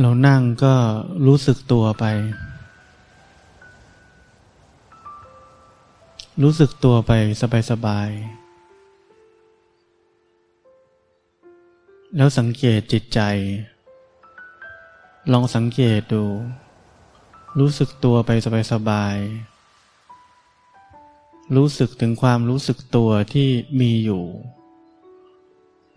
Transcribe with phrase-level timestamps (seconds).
[0.00, 0.74] เรานั่งก็
[1.26, 2.04] รู้สึกตัวไป
[6.42, 7.12] รู้สึกตัวไป
[7.70, 13.20] สบายๆ แล้วสังเกตจิตใจ
[15.32, 16.24] ลองสังเกตดู
[17.58, 18.30] รู้สึกตัวไป
[18.72, 23.48] สบายๆ รู้สึกถึงความรู้สึกตัวที่
[23.80, 24.24] มีอยู่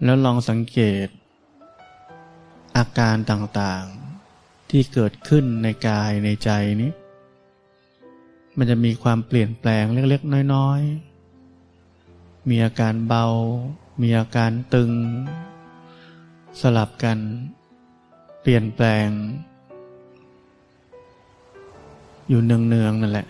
[0.03, 1.07] แล้วลองสังเกต
[2.77, 6.49] อาการต่างๆที่เกิดขึ้นในกายในใจ
[6.81, 6.91] นี้
[8.57, 13.25] มันจะมีความเปลี่ยนแปลงเล็กๆ น้อยๆ มีอาการเบา
[14.01, 14.91] มีอาการตึง
[16.61, 17.19] สลับกัน
[18.41, 19.09] เปลี่ยนแปลง
[22.29, 23.27] อยู่เนืองๆนั่นแหละ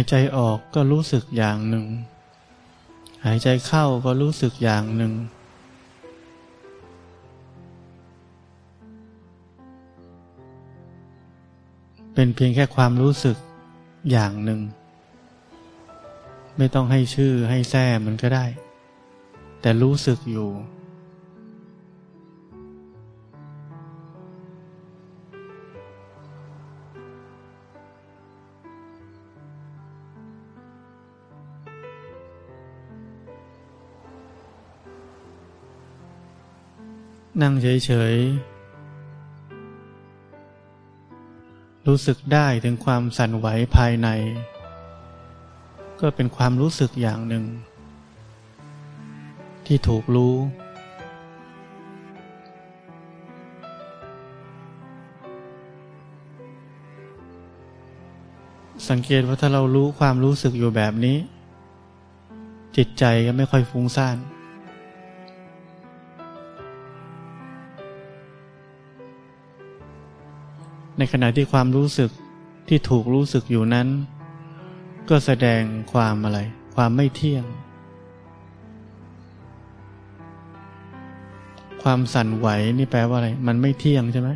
[0.00, 1.86] ายใจออกก็รู้สึกอย่างหนึ่ง
[3.26, 5.12] หายใจเข้าก็รู้สึกอย่างหนึ่ง
[12.14, 13.36] เป็นเพียงแค่ความรู้สึก
[14.10, 14.60] อย่างหนึ่ง
[16.56, 18.46] ไม่ต้องให้ชื่อให้แท้มันก็ได้
[19.60, 20.48] แต่รู้สึกอยู่
[37.42, 38.24] นั่งเฉยๆ
[41.86, 44.08] รู้สึกได้ถึงความสั่นไหวภายใน
[46.00, 47.44] ก็เป็นความรู้สึกอย่างหนึ่ง
[49.66, 50.36] ที่ถูกรู้
[58.88, 61.16] สังเกตว่าถ้าเรารู้ความรู้สึกอยู่แบบนี้
[62.76, 64.16] จิตใจก็ไม่ค่อยฟุ้งซ่าน
[71.02, 72.10] ในขณะที่ความรู้สึก
[72.68, 73.88] ที่ถูกรู้สึกอยู่นั้น
[75.08, 75.62] ก็แสดง
[75.92, 76.38] ความอะไร
[76.76, 77.44] ความไม่เที่ยง
[81.82, 84.30] ความสั่นไหวนี่แปลว่าอะไร มันไม่เที่ยงใช่ไหม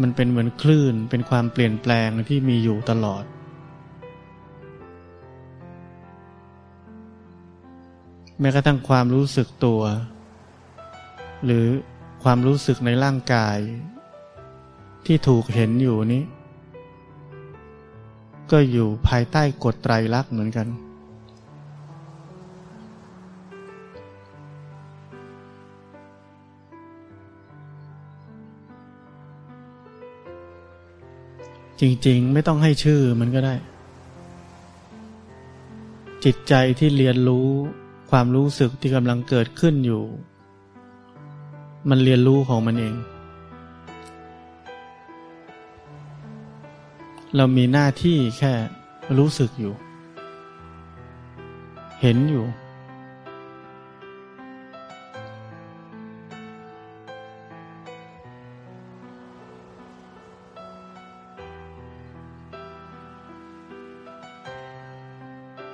[0.00, 3.24] มันเป็นเหมือนคลื่นเป็นความเปลี่ยนแปลงที่มีอยู่ตลอด
[8.40, 9.82] แม้กระทั่งความรู้สึกตัว
[11.44, 11.66] หรือ
[12.22, 13.58] ความรู้สึกในร่างกาย
[15.06, 16.22] ที่ถูกเห็นอยู่นี้
[18.50, 20.66] ก็อยู่ภายใต้กฎไตรลักษณ์เหมือนกัน
[31.80, 33.54] จริงๆ ไม่ต้องให้ชื่อมันก็ได้
[36.24, 37.48] จิตใจที่เรียนรู้
[38.10, 40.02] ความรู้สึกที่กำลังเกิดขึ้นอยู่
[41.90, 42.94] มันเรียนรู้ของมันเอง
[47.36, 48.52] เรามีหน้าที่แค่
[49.18, 49.74] รู้สึกอยู่
[52.00, 52.44] เห็นอยู่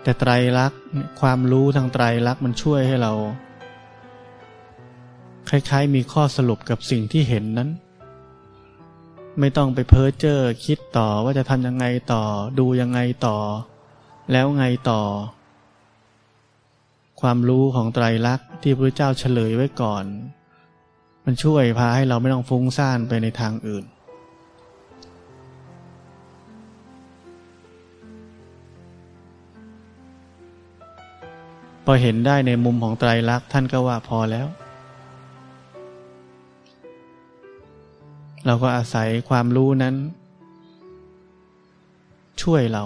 [0.02, 0.80] แต่ไตรลักษณ์
[1.20, 3.12] ความรู้ทางไตรลักษณ์มันช่วยให้เรา
[5.52, 7.70] คล้ายๆ มีข้อสรุปกับสิ่งที่เห็นนั้น
[9.40, 12.24] ไม่ต้องไปเพ้อเจ้อคิดต่อว่าจะทำยังไงต่อ
[12.58, 13.38] ดูยังไงต่อ
[14.32, 15.02] แล้วไงต่อ
[17.20, 20.04] ความรู้ของไตรลักษณ์ที่พระเจ้าเฉลยไว้ก่อน
[21.24, 23.84] มันช่วยพาให้เราไม่ต้องฟุ้งซ่านไปในทางอื่น
[31.84, 34.48] พอเห็นได้ในมุมของไตรลักษณ์ท่านก็ว่าพอแล้ว
[38.46, 39.94] เราก็อาศัยความรู้นั้น
[42.42, 42.84] ช่วยเรา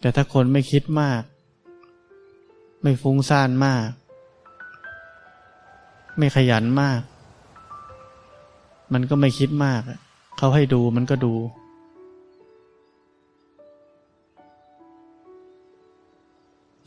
[0.00, 1.22] แต่ถ้าคนไม่คิดมาก
[2.82, 3.86] ไม่ฟุ้งซ่านมาก
[6.18, 7.00] ไม่ขยันมาก
[8.92, 9.80] มันก็ไม่คิดมาก
[10.38, 11.34] เขาให้ดูมันก็ดู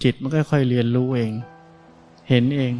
[0.03, 1.31] จิตมันก็ค่อยเรียนรู้เอง
[2.29, 2.73] เห็นเอง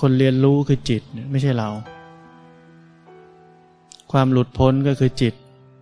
[0.00, 1.68] คนเรียนรู้คือจิตไม่ใช่เรา
[4.12, 5.34] ความหลุดพ้นก็คือจิต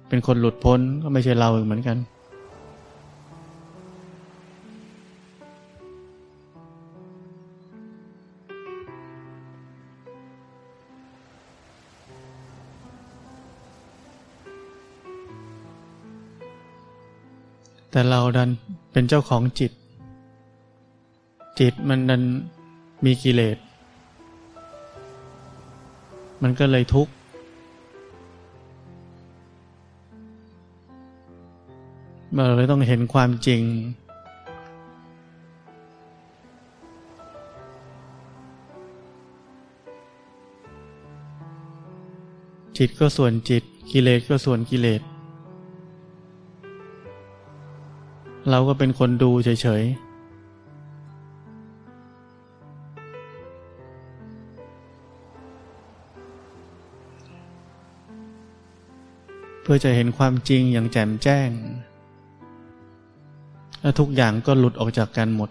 [0.09, 1.97] เป็นคนหลุดพ้นก็ไม่ใช่เราอีเหมือนกัน
[17.97, 18.51] แต่เราดัน
[18.93, 19.73] เป็นเจ้าของจิต
[21.59, 22.23] จิตมันดัน
[23.05, 23.57] มีกิเลส
[26.43, 27.13] มันก็เลยทุกข์
[32.35, 33.63] เราเลยต้องเห็นความจริง
[42.79, 45.03] จิตก็ส่วนจิต กิเลสก็ส่วนกิเลส
[48.51, 50.07] เราก็เป็นคนดูเฉยๆ
[59.63, 61.51] เพื่อจะเห็นความจริงอย่างแจ่มแจ้ง
[63.83, 65.51] และทุกอย่างก็หลุดออกจากกันหมด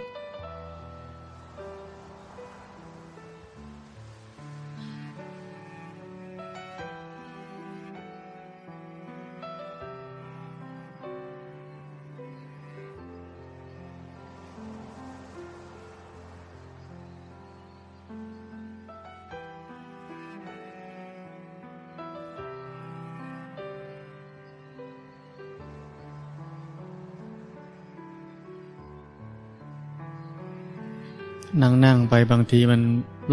[31.61, 32.81] นั่งนั่งไปบางทีมัน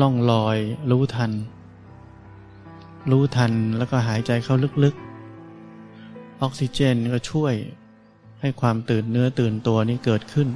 [0.00, 0.58] ล่องลอย
[0.90, 1.32] รู้ทัน
[3.10, 4.54] รู้ทันแล้วก็หายใจเข้า
[4.84, 7.54] ลึกๆ ออกซิเจนก็ช่วย
[8.40, 10.48] ให้ความตื่นเนื้อตื่นตัวนี้เกิดขึ้น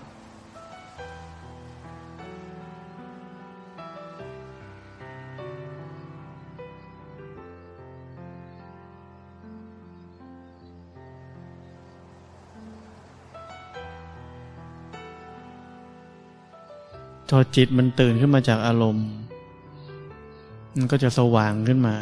[17.36, 19.08] อจิตมันตื่นขึ้นมาจากอารมณ์
[20.76, 21.96] มันก็จะสว่างขึ้นมา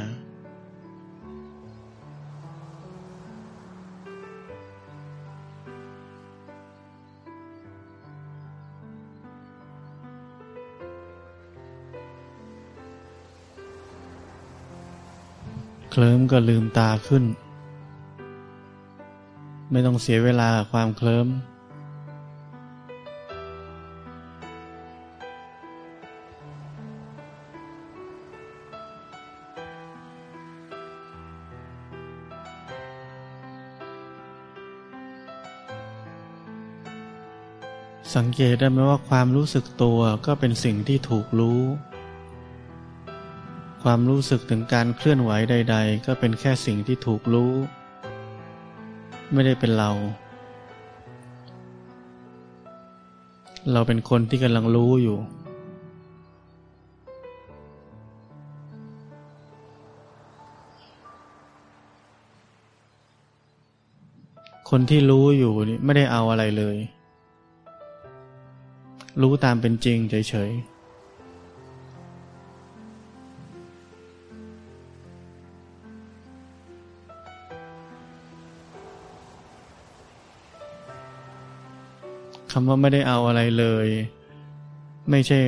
[15.96, 17.24] เคลิ้มก็ลืมตาขึ้น
[19.70, 21.28] ไม่ต้องเสียเวลากับความเคลิ้ม
[38.16, 41.60] สังเกตได้ไหมว่าความรู้สึกตัวก็เป็นสิ่งที่ถูกรู้
[43.82, 47.52] ความรู้สึกถึงการเคลื่อนไหวใด ๆ ก็เป็นแค่สิ่งที่ถูกรู้
[49.32, 49.90] ไม่ได้เป็นเรา
[53.72, 55.18] เราเป็นคนที่กำลังรู้อยู่
[64.70, 66.78] คนที่รู้อยู่นี่ไม่ได้เอาอะไรเลย
[69.22, 70.74] รู้ตามเป็นจริงเฉยๆ
[82.50, 83.86] คำว่าไม่ได้เอาอะไรเลย
[85.10, 85.38] ไม่ใช่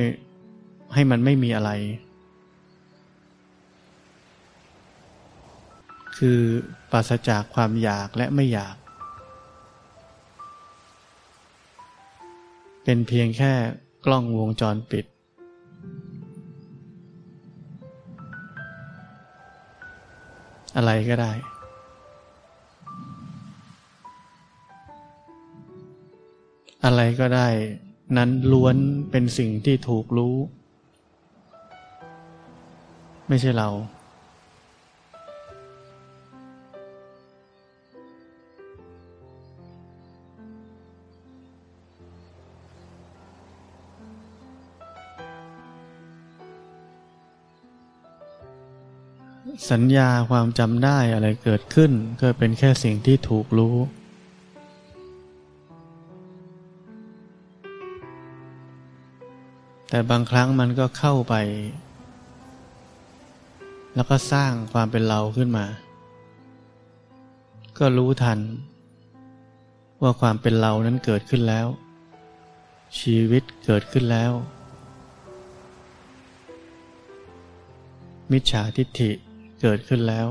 [0.93, 1.71] ให้มันไม่มีอะไร
[6.17, 6.39] คือ
[6.91, 8.75] ปราศจากความอยากและไม่อยาก
[12.89, 13.53] เป็นเพียงแค่
[14.05, 15.05] กล้องวงจรปิด
[20.75, 21.31] อะไรก็ได้
[26.85, 27.47] อะไรก็ได้
[28.17, 28.75] นั้นล้วน
[29.11, 30.35] เป็นสิ่งที่ถูกรู้
[33.27, 33.69] ไม่ใช่เรา
[49.71, 53.75] สัญญาความจำได้อะไรเกิดขึ้น ก็เป็นแค่สิ่งที่ถูกรู้
[59.89, 61.35] แต่บางครั้งมันก็เข้าไป
[63.95, 65.65] แล้วก็สร้างความเป็นเราขึ้นมา
[67.77, 68.39] ก็รู้ทัน
[70.01, 71.67] ว่าความเป็นเรานั้นเกิดขึ้นแล้ว
[72.99, 74.31] ชีวิตเกิดขึ้นแล้ว
[78.31, 79.11] มิจฉาทิฏฐิ
[79.61, 80.27] เกิดขึ้นแล้ว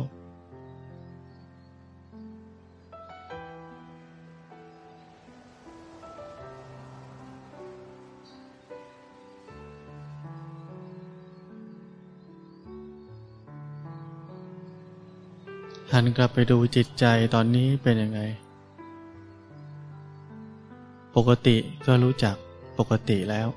[15.93, 17.05] หันกลับไปดูจิตใจ
[17.35, 18.21] ตอนนี้เป็นยังไง
[21.17, 21.57] ปกติ
[21.87, 22.37] ก็รู้จัก
[22.79, 23.49] ปกติแล้ว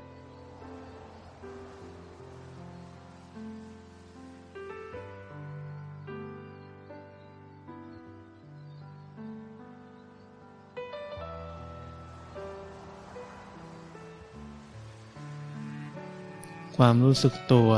[16.84, 17.72] ความรู้สึกตัว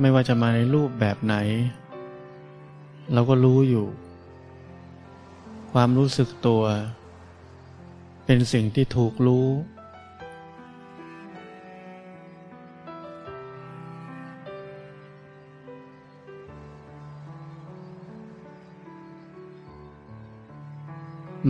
[0.00, 1.34] ไม่ว่าจะมาในรูปแบบไหน
[3.12, 3.86] เราก็รู้อยู่
[5.72, 6.62] ความรู้สึกตัว
[8.24, 9.48] เป็นสิ่งที่ถูกรู้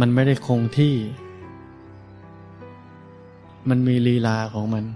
[0.00, 0.94] มันไม่ได้คงที่
[3.68, 4.87] มันมีลีลาของมัน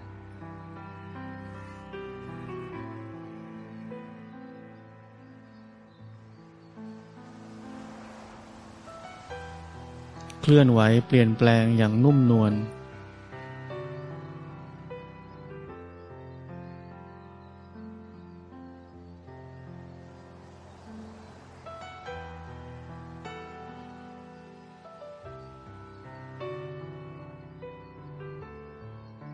[10.47, 12.53] เคลื่อนไหวเปลี่ยนแปลงอย่างนุ่มนวล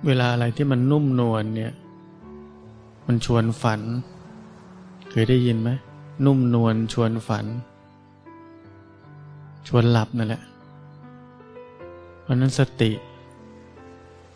[0.07, 1.73] เวลาอะไรที่มันนุ่มนวลเนี่ย
[3.07, 3.81] มันชวนฝัน
[5.11, 5.71] เคยได้ยินไหม
[6.27, 7.47] นุ่มนวลชวนฝัน
[9.69, 10.43] ชวนหลับนั่นแหละ
[12.31, 12.93] ราะนั้นสติ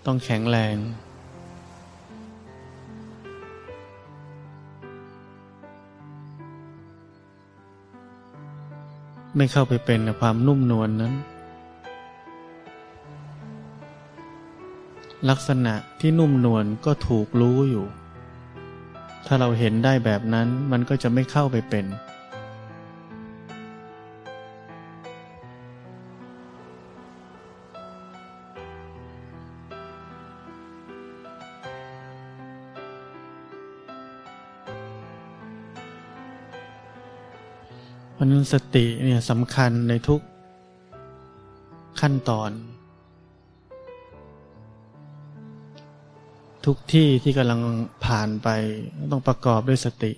[0.07, 0.77] ต้องแข็งแรง
[9.37, 11.15] ไม่เข้าไปเป็นความนุ่มนวลนนั้น
[15.31, 17.87] ลักษณะที่นุ่มนวลก็ถูกรู้อยู่
[19.27, 21.85] ถ้าเราเห็นได้แบบนั้นมันก็จะไม่เข้าไปเป็น
[38.15, 40.21] เพราะนั้นสติเนี่ยสำคัญในทุก
[42.01, 42.51] ขั้นตอน
[46.65, 47.61] ทุกที่ที่กำลัง
[48.05, 48.49] ผ่านไป
[49.11, 50.13] ต้องประกอบด้วยสติ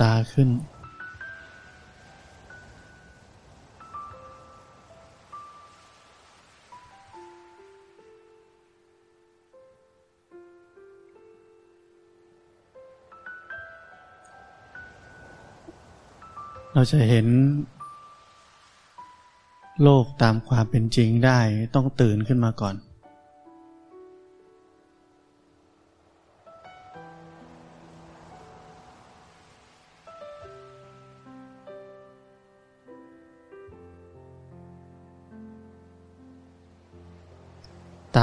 [0.00, 0.48] ตาขึ้น
[16.72, 17.26] เราจะเห็น
[19.82, 21.40] โลกตามความเป็นจริงได้
[21.74, 22.74] ต้องตื่นขึ้นมาก่อน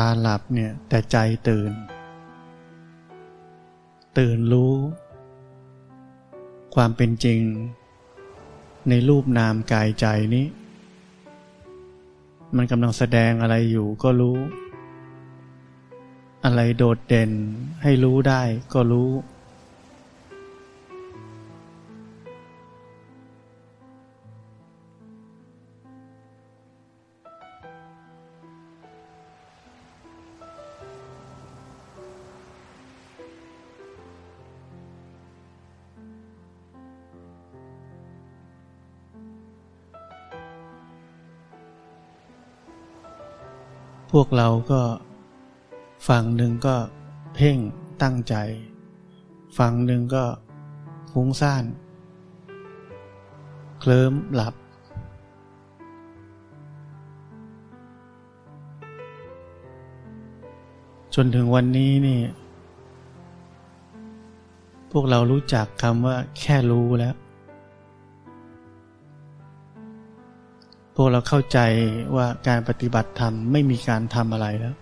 [0.05, 1.17] าหลับเนี่ยแต่ใจ
[1.49, 1.71] ตื่น
[4.17, 4.73] ตื่นรู้
[6.75, 7.41] ความเป็นจริง
[8.89, 10.05] ในรูปนามกายใจ
[10.35, 10.45] นี้
[12.55, 14.37] มันกำลังแสดงอะไรอยู่ก็รู้
[16.45, 17.31] อะไรโดดเด่น
[17.83, 18.41] ให้รู้ได้
[18.73, 19.09] ก็รู้
[44.17, 44.81] พวกเราก็
[46.07, 46.75] ฝั่งหนึ่งก็
[47.35, 47.57] เพ่ง
[48.01, 48.35] ตั้งใจ
[49.57, 50.25] ฝั่งหนึ่งก็
[51.11, 51.63] ฟุ้งซ่าน
[53.79, 54.53] เคลิ้มหลับ
[61.15, 62.21] จนถึงวันนี้นี่
[64.91, 67.15] พวกเรารู้จักคำว่าแค่รู้แล้ว
[70.97, 71.59] พวกเราเข้าใจ
[72.15, 74.75] ว่าการปฏิบัติธรรมไม่มีการทำอะไรแล้ว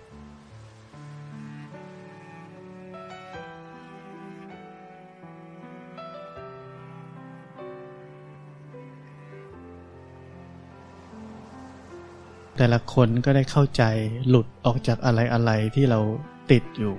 [12.56, 13.82] แต่ละคนก็ได้เข้าใจ
[14.28, 16.00] หลุดออกจากอะไรอะไรที่เรา
[16.50, 16.94] ติดอยู่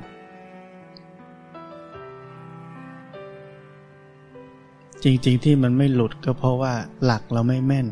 [5.03, 7.87] จริงๆที่มันไม่หลุดก็เพราะว่าหลักเราไม่แม่น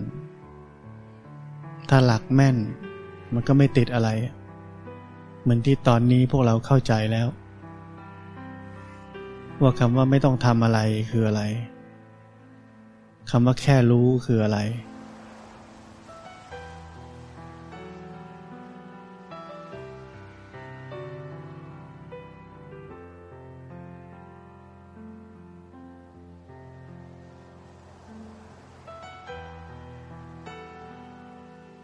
[1.93, 2.57] ถ้าหลักแม่น
[3.33, 4.10] มันก็ไม่ติดอะไร
[5.41, 7.27] เหมือนที่ตอนนี้พวกเราเข้าใจแล้ว
[9.62, 10.79] ว่าคำว่าไม่ต้องทำอะไร
[11.12, 11.43] คืออะไร
[13.31, 14.60] คำว่าแค่รู้คืออะไร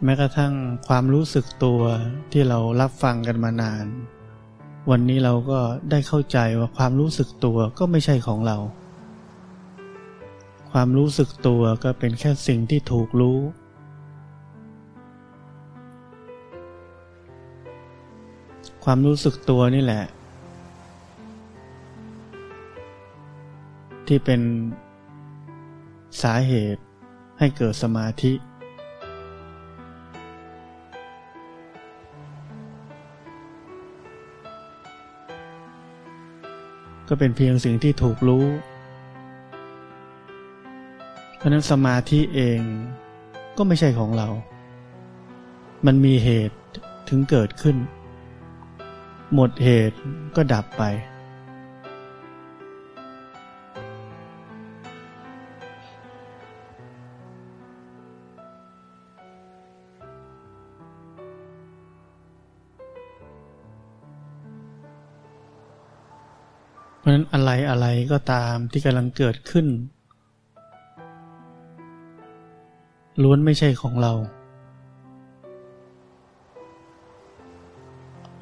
[0.04, 0.54] แม้กระทั่ง
[0.88, 1.80] ความรู้สึกตัว
[2.32, 3.86] ที่เรารับฟังกันมานาน
[4.90, 8.56] วันนี้เราก็ได้เข้าใจว่าความรู้สึกตัวก็ไม่ใช่ของเรา
[10.72, 13.38] ความรู้สึกตัวก็เป็นแค่สิ่งที่ถูกรู้
[18.84, 20.04] ความรู้สึกตัวนี่แหละ
[24.06, 24.40] ที่เป็น
[26.22, 26.82] สาเหตุ
[27.38, 28.32] ให้เกิดสมาธิ
[37.08, 38.44] ก็เป็นเพียงสิ่งที่ถูกรู้
[41.36, 42.60] เพราะนั้นสมาธิเอง
[43.56, 44.28] ก็ไม่ใช่ของเรา
[45.86, 46.58] มันมีเหตุ
[47.08, 47.76] ถึงเกิดขึ้น
[49.34, 49.96] หมดเหตุ
[50.36, 50.82] ก็ดับไป
[67.08, 69.66] ราะนั้นอะไรอะไรก็ตามที่กำลังเกิดขึ้น
[73.22, 74.12] ล้วนไม่ใช่ของเรา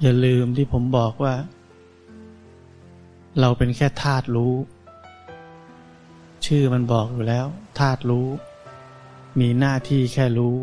[0.02, 1.34] อย่าลืมที่ผมบอกว่า
[3.40, 4.54] เราเป็นแค่ธาตุรู้
[6.46, 7.46] ชื่อมันบอกอยู่แล้ว
[7.78, 8.28] ธาตุรู้
[9.40, 10.56] มีหน้าที่แค่รู้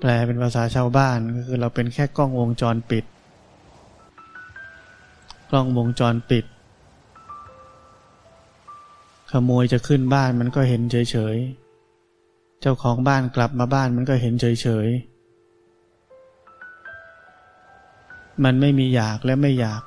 [0.00, 3.04] แปลเป็นภาษาชาวบ้านก็คือเราเป็นแค่กล้องวงจรปิด
[5.50, 6.44] กล้องวงจรปิด
[9.30, 19.82] ขโมยจะขึ้นบ้านมันก็เห็นเฉยๆ เจ้าของบ้านกลับมาบ้านมันก็เห็นเฉยๆ มันไม่มีอยากและไม่อยาก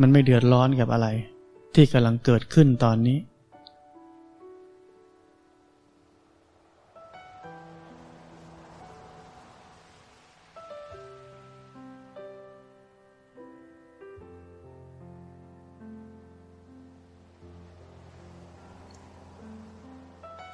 [0.00, 1.08] มันไม่เดือดร้อนกับอะไร
[1.74, 3.18] ที่กำลังเกิดขึ้นตอนนี้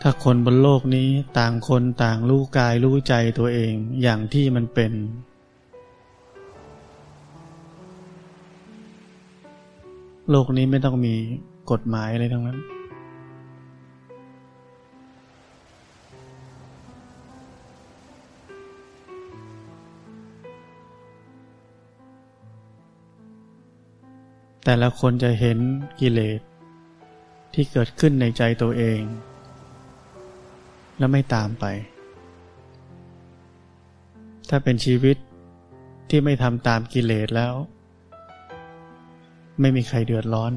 [0.03, 1.09] ถ้าคนบนโลกนี้
[1.39, 4.93] ต่างคนต่างรู้กายรู้ใจตัวเองอย่างที่มันเป็น
[10.31, 11.15] โลกนี้ไม่ต้องมี
[11.71, 12.59] กฎหมายอะไรทั้งนั้น
[24.65, 25.59] แต่ละคนจะเห็น
[26.01, 26.41] กิเลส
[27.55, 29.01] ที่เกิดขึ้นในใจตัวเอง
[31.01, 31.65] แล้วไม่ตามไป
[34.49, 35.17] ถ้าเป็นชีวิต
[36.09, 37.55] ที่ไม่ทำตามกิเลสแล้ว
[39.61, 40.53] ไม่มีใครเดือดร้อน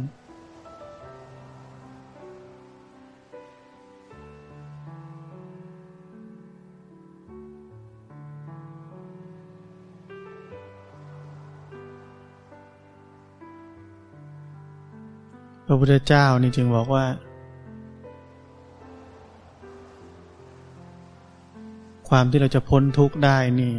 [15.66, 17.06] พระพุทธเจ้านี่จึงบอกว่า
[22.10, 23.76] ความที่เราจะพ้นทุกข์ได้นี่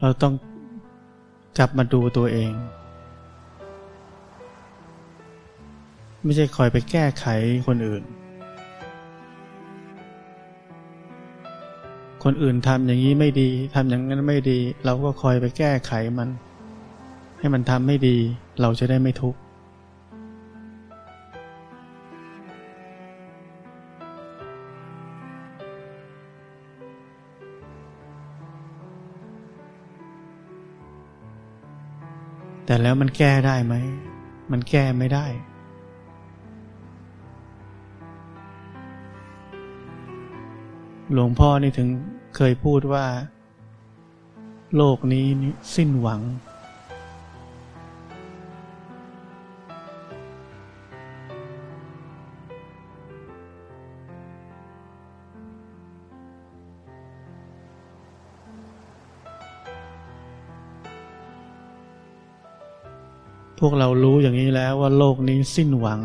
[0.00, 0.34] เราต้อง
[1.58, 2.52] กลับมาดูตัวเอง
[6.24, 7.26] ไม่ใช่คอยไปแก้ไข
[7.66, 8.02] คนอื่น
[12.24, 16.28] คนอื่นทำอย่างนี้ไม่ดีทำอย่างนั้นไม่ดี เราก็คอยไปแก้ไขมัน
[17.38, 18.16] ให้มันทำไม่ดี
[18.60, 19.38] เราจะได้ไม่ทุกข์
[32.68, 33.74] แต่แล้วมันแก้ได้ไหม
[34.52, 35.26] มันแก้ไม่ได้
[41.12, 41.88] หลวงพ่อนี่ถึง
[42.36, 43.06] เคยพูดว่า
[44.76, 45.26] โลกนี้
[45.74, 46.20] สิ้นหวัง
[63.58, 66.00] พวกเรารู้อย่างนี้แล้วว่าโลกนี้สิ้นหวัง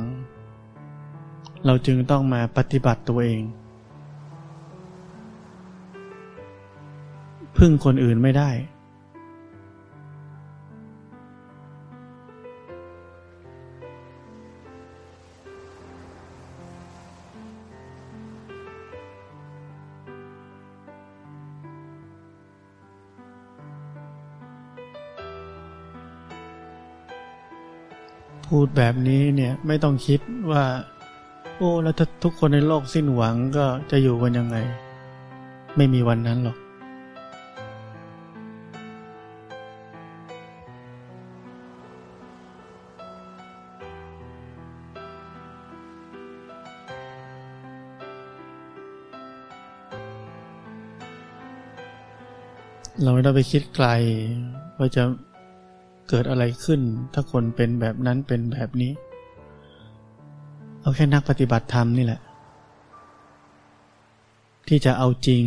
[1.65, 3.41] เราจึงต้องมาปฏิบัติตัวเอง
[7.57, 8.49] พึ่งคนอื่นไม่ได้
[28.57, 30.19] พูดแบบนี้เนี่ยไม่ต้องคิด
[30.51, 30.63] ว่า
[31.57, 34.57] โอ้แล้วถ้าทุกคนในโลกสิ้นหวังก็จะอยู่กันยังไง
[35.77, 36.57] ไม่มีวันนั้นหรอก
[53.03, 53.87] เราไม่ต้องไปคิดไกล
[54.77, 55.03] ว่าจะ
[56.09, 56.81] เกิดอะไรขึ้น
[57.13, 58.91] ถ้าคนเป็นแบบนั้นเป็นแบบนี้
[60.81, 62.21] เอาแค่นักปฏิบัติธรรมนี่แหละ
[64.67, 65.43] ที่จะเอาจริง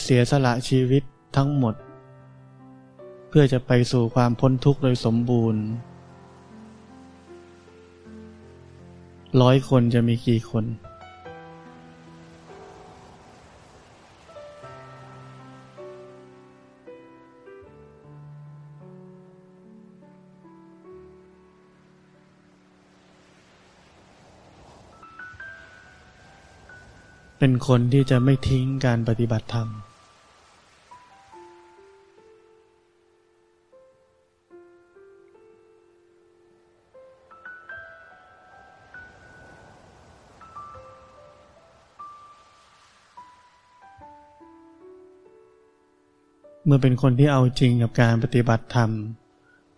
[0.00, 1.02] เสียสละชีวิต
[1.36, 1.74] ทั้งหมด
[3.28, 5.62] เพื่อจะไปสู่ความพ้นทุกข์โดยสมบูรณ์
[9.42, 10.64] ร้อยคนจะมีกี่คน
[27.46, 29.68] เป็นคนที่จะไม่ทิ้งการปฏิบัติธรรม
[46.64, 48.90] เมื่อเป็นคนที่เอาจริงกับการปฏิบัติธรรม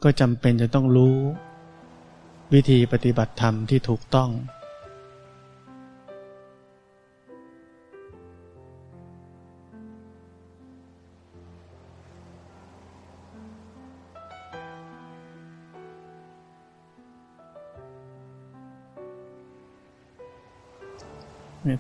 [0.02, 1.16] ก็จำเป็นจะต้องรู้
[2.52, 4.30] วิธีปฏิบัติธรรมที่ถูกต้อง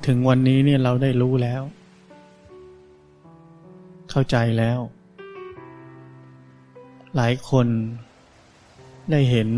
[0.06, 1.62] ถึงวันนี้เนี่ยเราได้รู้แล้ว
[4.10, 4.78] เข้าใจแล้ว
[7.16, 7.66] หลายคน
[9.10, 9.48] ได้เห็น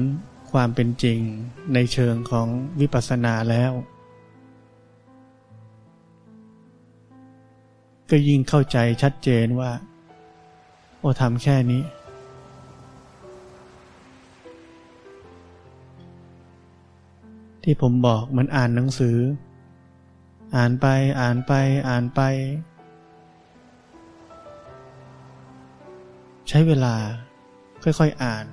[0.52, 1.18] ความเป็นจริง
[1.74, 2.46] ในเชิงของ
[2.80, 3.72] วิปัสสนาแล้ว
[8.10, 9.72] ก็ยิ่งเข้าใจชัดเจนว่า
[10.98, 11.82] โอ้ทำแค่นี้
[17.62, 19.16] ที่ผมบอกมันอ่านหนังสือ
[20.56, 20.86] อ่านไป
[21.20, 21.52] อ่านไป
[21.88, 22.20] อ่านไป
[26.48, 26.94] ใช้เวลา
[27.82, 28.46] ค่อยๆอ่าน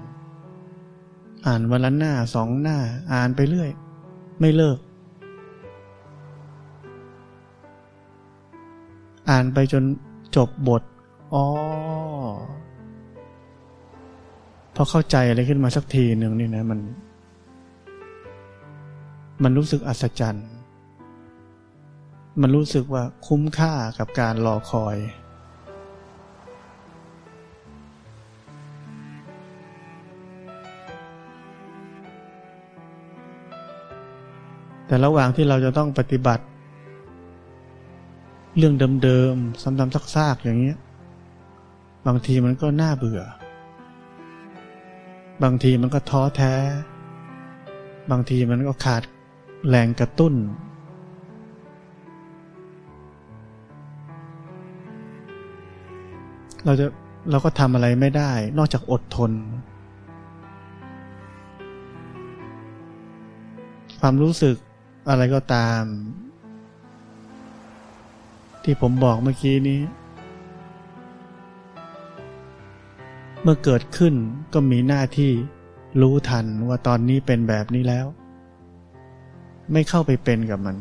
[1.46, 2.78] อ่านวันละหน้าสองหน้า
[3.14, 3.70] อ่านไปเรื่อย
[4.40, 4.78] ไม่เลิก
[9.30, 9.84] อ่านไปจน
[10.36, 10.84] จบบท
[11.34, 11.46] อ๋อ
[14.76, 16.80] พอเข้าใจอะไรขึ้นมาสักทีหนึ่งนี่นะมัน
[19.44, 20.48] มันรู้สึกอัศจรรย์
[22.42, 24.98] มันรู้สึกว่าคุ้มค่ากับการรอคอย
[34.88, 36.46] แต่ระหว่างที่เราจะต้องปฏิบัติ
[38.58, 38.74] เรื่อง
[39.04, 40.78] เดิมๆซ้ำๆซากๆอย่างเงี้ย
[42.08, 43.22] บางทีมันก็น่าเบื่อ
[45.44, 46.54] บางทีมันก็ท้อแท้
[48.12, 49.04] บางทีมันก็ขาด
[49.70, 50.34] แรงกระตุ้น
[56.66, 56.86] เราจะ
[57.32, 59.32] เราก็ทำอะไรไม่ได้ นอกจากอดทน
[64.00, 64.56] ความรู้สึก
[65.10, 65.82] อะไรก็ตาม
[68.64, 69.82] ที่ผมบอกเมื่อกี้นี้
[73.42, 74.14] เมื่อเกิดขึ้น
[74.54, 75.32] ก็มีหน้าที่
[76.02, 78.06] รู้ทันว่าตอนนี้เป็นแบบนี้แล้ว
[79.72, 80.76] ไม่เข้าไปเป็นกับมัน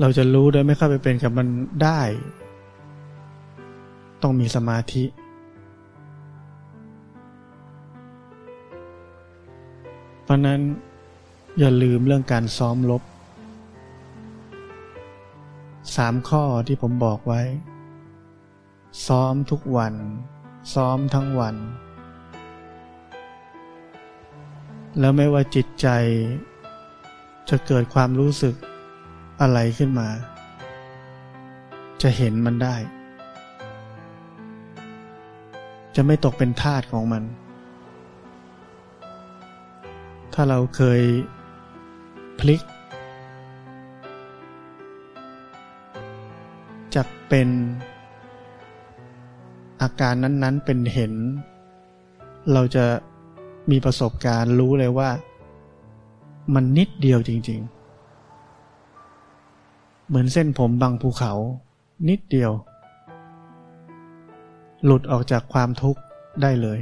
[0.00, 1.48] เราจะรู้โดยไม่เข้าไปเป็นกับมัน
[1.82, 2.00] ได้
[4.22, 5.04] ต้องมีสมาธิ
[10.24, 10.60] เพราะนั้น
[11.58, 13.02] อย่าลืมเรื่องการซ้อมลบ
[15.96, 17.42] สามข้อที่ผมบอกไว้
[19.06, 19.94] ซ้อมทุกวัน
[20.74, 21.56] ซ้อมทั้งวัน
[24.98, 25.88] แล้วไม่ว่าจิตใจ
[27.48, 28.54] จะเกิดความรู้สึก
[29.40, 30.08] อะไรขึ้นมา
[32.02, 32.76] จะเห็นมันได้
[35.96, 37.22] จะไม่ตกเป็นทาสของมัน
[40.34, 41.00] ถ้าเราเคย
[42.38, 42.62] พลิก
[46.94, 47.48] จะเป็น
[49.82, 51.12] อาการนั้นๆเป็นเห็น
[52.52, 52.84] เราจะ
[53.70, 55.10] มีประสบการณ์รู้เลยว่า
[56.54, 57.77] มันนิดเดียวจริง ๆ
[60.08, 61.32] เหมือนเส้นผมบางภูเขา
[62.08, 62.52] นิดเดียว
[64.84, 66.00] หลุดออกจากความทุกข์
[66.42, 66.80] ได้เลย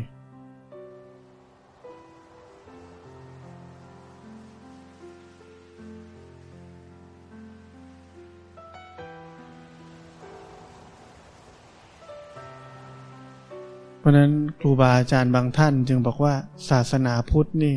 [13.99, 16.35] เพราะนั้นครูบาอาจารย์บางท่านจึงบอกว่า
[16.71, 17.75] ศาสนาพุทธนี่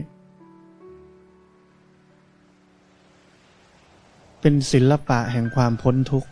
[4.41, 6.29] เป็นศิลปะแห่งความพ้นทุกข์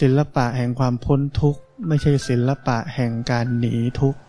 [0.00, 4.20] ศิลปะแห่งความพ้นทุกข์ ไม่ใช่ศิลปะแห่งการหนีทุกข์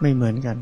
[0.00, 0.56] ไม่เหมือนกัน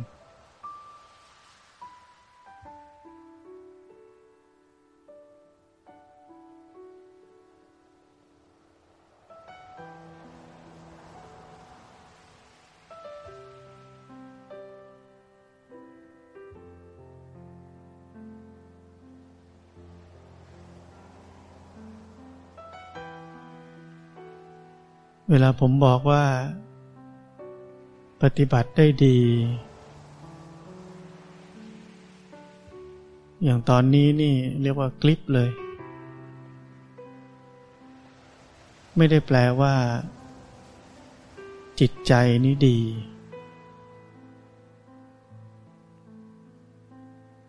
[25.43, 26.25] ลาผมบอกว่า
[28.23, 29.19] ปฏิบัติได้ดี
[33.45, 35.51] อย่างตอนนี้นี่เรียกว่าคลิปเลย
[38.97, 39.75] ไม่ได้แปลว่า
[41.81, 42.13] จิตใจ
[42.45, 42.81] นี้ดี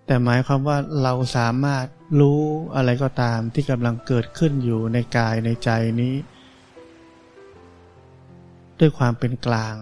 [0.05, 1.85] แต่หมายความว่าเราสามารถ
[2.19, 2.41] รู้
[2.75, 5.69] อะไรก็ตามที่กำลังเกิดขึ้นอยู่ในกายในใจ
[6.01, 6.15] นี้
[8.79, 9.75] ด้วยความเป็นกลาง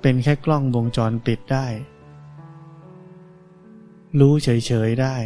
[0.00, 1.66] เป็นแค่กล้องวงจรปิดได้
[4.20, 5.16] รู้เฉยๆได้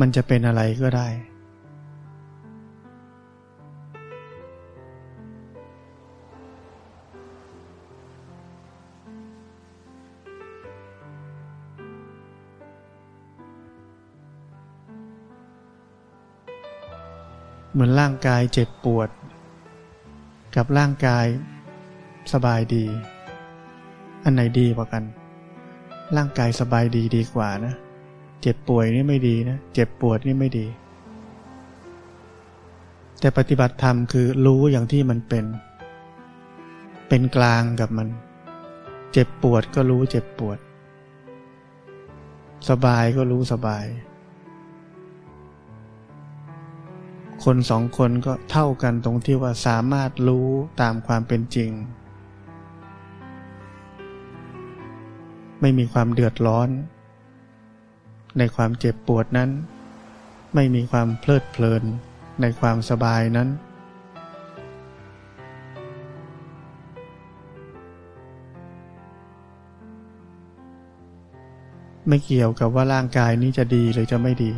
[0.00, 1.08] มันจะเป็นอะไรก็ได้
[17.74, 19.08] เหมือนร่างกายเจ็บปวด
[20.56, 21.26] กับร่างกาย
[22.32, 22.84] สบายดี
[24.24, 25.04] อันไหนดีกว่ากัน
[26.16, 27.74] ร่างกายสบายดีดีกว่านะ
[28.42, 30.66] เจ็บป่วยนี่ไม่ดีนะ เจ็บปวดนี่ไม่ดี
[33.20, 35.44] แต่ปฏิบัติธรรมคือรู้อย่างที่มันเป็น
[37.08, 38.08] เป็นกลางกับมัน
[39.12, 40.58] เจ็บปวดก็รู้เจ็บปวด
[42.68, 43.84] สบายก็รู้สบาย
[47.42, 50.48] คนสองคนก็เท่ากันตรงที่ว่าสามารถรู้
[50.80, 51.70] ตามความเป็นจริง
[55.60, 56.68] ไม่มีความเดือดร้อน
[58.38, 59.50] ในความเจ็บปวดนั้น
[60.54, 61.82] ไม่มีความเพลิดเพลิน
[62.40, 63.48] ในความสบายนั้น
[72.08, 74.52] ไม่เกี่ยวกับว่าร่างกายนี้จะดีหรือจะไม่ดี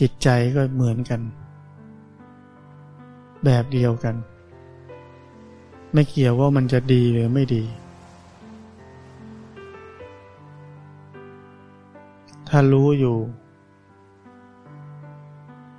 [0.00, 1.20] จิตใจก็เหมือนกัน
[3.44, 4.14] แบบเดียวกัน
[5.92, 7.62] ไม่เกี่ยวว่ามันจะดีหรือไม่ดี
[12.48, 13.16] ถ้ารู้อยู่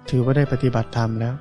[0.09, 1.35] ถือว่าได้ปฏิบัติธรรมแล้ว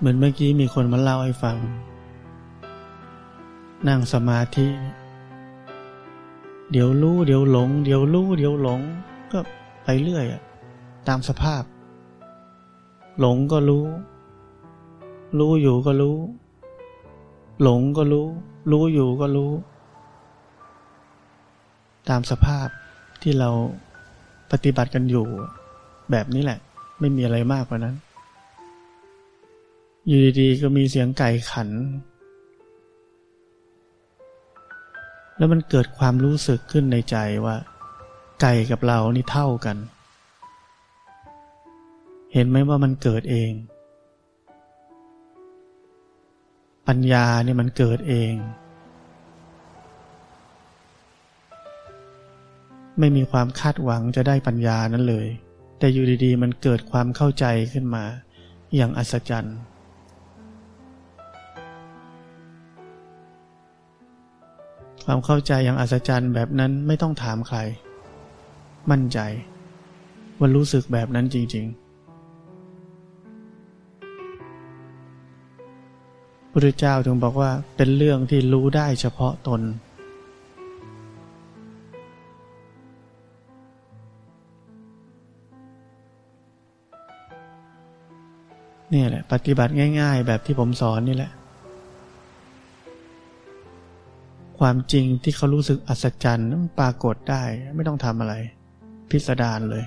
[0.00, 1.56] เหมือนเมื่อกี้มีคนมาเล่าให้ฟัง
[3.88, 4.66] นั่งสมาธิ
[6.70, 8.80] เดี๋ยวรู้เดี๋ยวหลง เดี๋ยวรู้เดี๋ยวหลง
[9.32, 9.38] ก็
[9.84, 10.42] ไปเรื่อยอะ
[11.08, 11.62] ตามสภาพ
[13.20, 13.86] หลงก็รู้
[15.38, 16.18] รู้อยู่ก็รู้
[17.62, 18.26] หลงก็รู้
[18.70, 19.52] รู้อยู่ก็รู้
[22.08, 22.68] ตามสภาพ
[23.22, 23.50] ที่เรา
[24.50, 25.26] ปฏิบัติกันอยู่
[26.10, 26.58] แบบนี้แหละ
[27.00, 27.96] ไม่มีอะไรมากกว่านั้น
[30.06, 31.68] อยู่ดีๆก็มีเสียงไก่ขัน
[35.36, 37.56] แล้วมันเกิดความรู้สึกขึ้นในใจว่า
[38.40, 39.76] ไก่กับเรานี่เท่ากัน
[42.32, 43.52] เห็นไหมว่ามันเกิดเอง
[46.88, 48.34] ปัญญาเนี่ยมันเกิดเอง
[52.98, 55.26] ไม่มีความคาดหวังจะได้ปัญญานั้นเลย
[55.78, 58.04] แต่อยู่ดีๆ มันเกิดความเข้าใจขึ้นมา
[58.74, 59.58] อย่างอัศจรรย์
[65.12, 67.58] ความเข้าใจอย่างอัศจรรย์แบบนั้นไม่ต้องถามใคร
[68.90, 69.18] มั่นใจ
[70.38, 71.74] ว่ารู้สึกแบบนั้นจริง ๆ
[76.52, 79.60] พระเจ้าถึงบอกว่าเป็นเรื่องที่รู้ได้เฉพาะตน
[88.92, 91.32] นี่แหละ ปฏิบัติง่าย ๆ แบบที่ผมสอนนี่แหละ
[94.64, 97.42] ความจริงที่เขารู้สึกอัศจรรย์มันปรากฏได้
[97.76, 98.34] ไม่ต้องทำอะไร
[99.10, 99.84] พิสดารเลย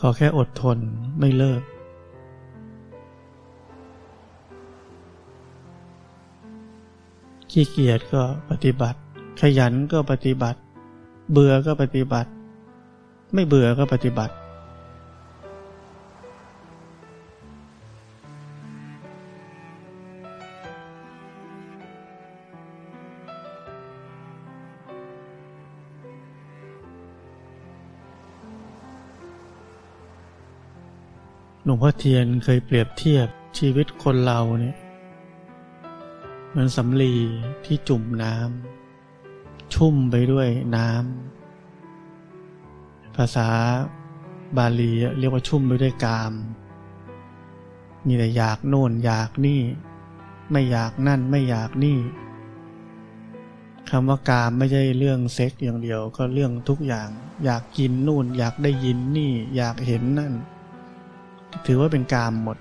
[0.00, 0.78] ขอแค่อดทน
[1.18, 1.62] ไม่เลิก
[7.54, 8.98] ขี้เกียจก็ปฏิบัติ
[9.40, 10.58] ขยันก็ปฏิบัติ
[11.32, 12.30] เบื่อก็ปฏิบัติ
[13.34, 14.34] ไม่เบื่อก็ปฏิบัติ
[31.64, 34.76] หลวงพ่อเทียนเคยเปรียบเทียบชีวิตคนเราเนี่ย
[36.52, 37.14] เหมือนสำลี
[37.64, 43.48] ที่จุ่มน้ำชุ่มไปด้วยน้ำภาษา
[44.56, 46.32] บาลีเรียกว่าชุ่มไปด้วยกาม
[48.06, 49.60] มีแต่อยากโน่นอยากนี่
[50.50, 51.98] ไม่อยากนั่นไม่อยากนี่
[53.90, 57.08] คำว่ากามไม่ใช่เรื่องเซ็กอย่างเดียวก็เรื่องทุกอย่าง
[57.44, 60.32] อยากกินนู่น อยากได้ยินนี่ อยากเห็นนั่น
[61.66, 62.58] ถือว่าเป็นกามหมด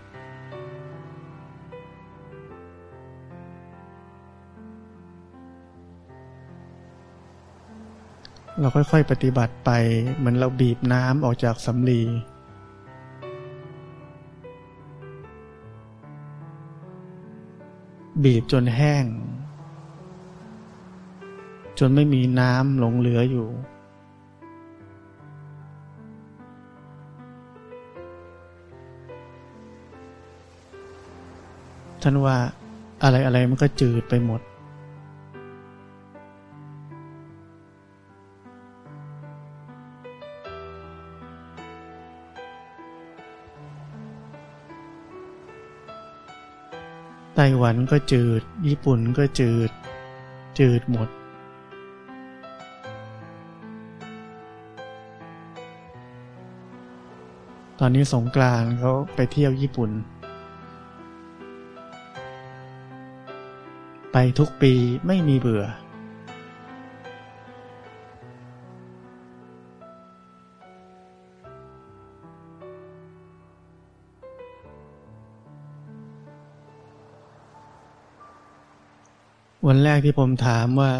[8.62, 9.70] เราค่อยๆปฏิบัติไป
[10.18, 12.02] เหมือนเราบีบน้ำออกจากสำลี
[18.24, 19.06] บีบจนแห้ง
[21.80, 23.48] จนไม่มีน้ำหลงเหลืออยู่
[32.02, 32.38] ท่านว่า
[33.04, 34.42] อะไรอะไรมันก็จืดไปหมด
[47.42, 49.72] ต้หวันก็จืด ญี่ปุ่นก็จืด
[50.60, 51.10] จืดหมด
[57.80, 59.92] ตอนนี้สงกรานเขาไปเที่ยวญี่ปุ่น
[64.12, 64.74] ไปทุกปี
[65.08, 65.64] ไม่มีเบื่อ
[79.74, 80.92] วันแรกที่ผมถามว่า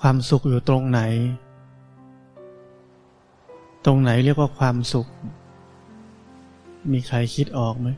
[0.00, 1.00] ความสุขอยู่ตรงไหน
[3.84, 5.06] ตรงไหนเรียกว่าความสุข
[6.92, 7.88] มีใครคิดออกไหม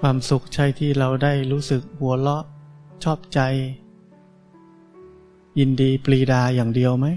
[0.00, 2.44] ความสุขใช่ที่เราได้รู้สึกหัวเราะ
[3.04, 3.40] ชอบใจ
[5.58, 7.08] ยินดีปรีดาอย่างเดียวไหม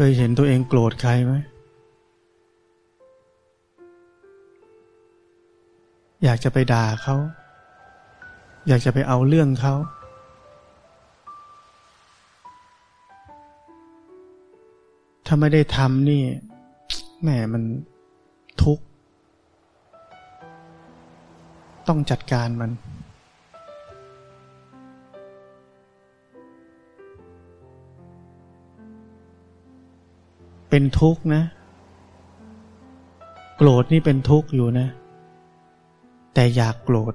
[0.00, 1.34] เคยเห็นตัวเองโกรธใครไหม
[6.24, 7.16] อยากจะไปด่าเขา
[8.68, 9.74] อยากจะไปเอาเรื่องเขา
[15.26, 16.22] ถ้าไม่ได้ทำนี่
[17.22, 17.62] แหมมัน
[18.62, 18.84] ทุกข์
[21.88, 22.70] ต้องจัดการมัน
[30.70, 31.42] เป็นทุกข์นะ
[33.56, 34.88] โกรธนี่เป็นทุกข์อยู่นะ
[36.34, 37.14] แต่อยากโกรธ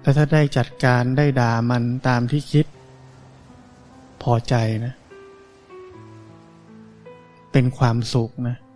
[0.00, 2.66] แต่ถ้าได้จัดการได้ด่ามันตามที่คิด
[4.22, 4.54] พอใจ
[4.84, 4.94] นะ
[7.52, 8.67] เป็นความสุขนะเพราะ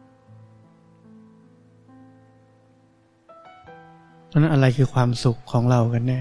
[4.33, 6.21] นั้นอะไรคือความสุขของเรากันแน่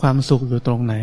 [0.00, 0.94] ความสุขอยู่ตรงไหน